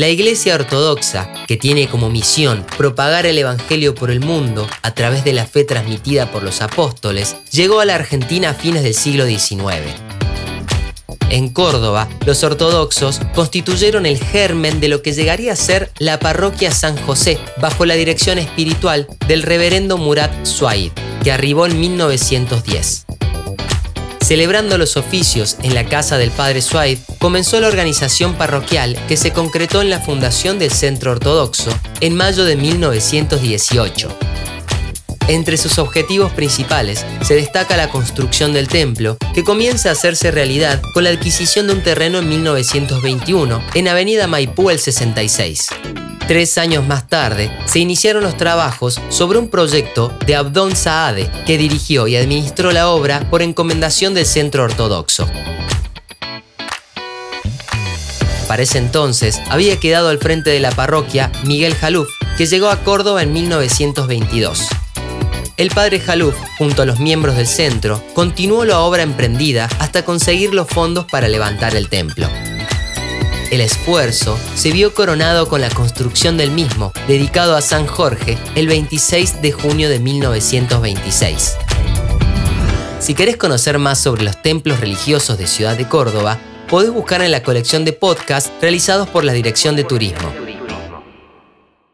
[0.00, 5.24] La Iglesia Ortodoxa, que tiene como misión propagar el Evangelio por el mundo a través
[5.24, 9.26] de la fe transmitida por los apóstoles, llegó a la Argentina a fines del siglo
[9.26, 9.60] XIX.
[11.28, 16.72] En Córdoba, los ortodoxos constituyeron el germen de lo que llegaría a ser la parroquia
[16.72, 20.92] San José, bajo la dirección espiritual del reverendo Murat Suaid,
[21.22, 23.04] que arribó en 1910.
[24.30, 29.32] Celebrando los oficios en la casa del padre Suaid, comenzó la organización parroquial que se
[29.32, 34.08] concretó en la fundación del Centro Ortodoxo en mayo de 1918.
[35.26, 40.80] Entre sus objetivos principales se destaca la construcción del templo, que comienza a hacerse realidad
[40.94, 45.70] con la adquisición de un terreno en 1921 en Avenida Maipú el 66.
[46.30, 51.58] Tres años más tarde, se iniciaron los trabajos sobre un proyecto de Abdón Saade, que
[51.58, 55.28] dirigió y administró la obra por encomendación del Centro Ortodoxo.
[58.46, 62.84] Para ese entonces había quedado al frente de la parroquia Miguel Jaluf, que llegó a
[62.84, 64.68] Córdoba en 1922
[65.56, 70.54] el padre Jaluf, junto a los miembros del centro, continuó la obra emprendida hasta conseguir
[70.54, 72.30] los fondos para levantar el templo.
[73.50, 78.68] El esfuerzo se vio coronado con la construcción del mismo, dedicado a San Jorge, el
[78.68, 81.56] 26 de junio de 1926.
[83.00, 87.32] Si querés conocer más sobre los templos religiosos de Ciudad de Córdoba, podés buscar en
[87.32, 90.32] la colección de podcasts realizados por la Dirección de Turismo.